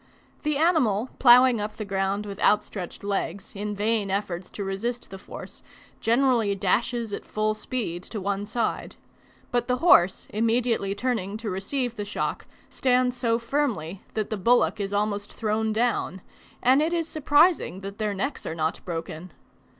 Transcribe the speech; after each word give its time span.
The 0.41 0.57
animal 0.57 1.11
ploughing 1.19 1.61
up 1.61 1.75
the 1.75 1.85
ground 1.85 2.25
with 2.25 2.39
outstretched 2.39 3.03
legs, 3.03 3.53
in 3.55 3.75
vain 3.75 4.09
efforts 4.09 4.49
to 4.49 4.63
resist 4.63 5.11
the 5.11 5.19
force, 5.19 5.61
generally 5.99 6.55
dashes 6.55 7.13
at 7.13 7.23
full 7.23 7.53
speed 7.53 8.01
to 8.05 8.19
one 8.19 8.47
side; 8.47 8.95
but 9.51 9.67
the 9.67 9.77
horse 9.77 10.25
immediately 10.31 10.95
turning 10.95 11.37
to 11.37 11.51
receive 11.51 11.97
the 11.97 12.03
shock, 12.03 12.47
stands 12.67 13.15
so 13.15 13.37
firmly 13.37 14.01
that 14.15 14.31
the 14.31 14.37
bullock 14.37 14.79
is 14.79 14.91
almost 14.91 15.31
thrown 15.31 15.71
down, 15.71 16.21
and 16.63 16.81
it 16.81 16.93
is 16.93 17.07
surprising 17.07 17.81
that 17.81 17.99
their 17.99 18.15
necks 18.15 18.43
are 18.43 18.55
not 18.55 18.83
broken. 18.83 19.31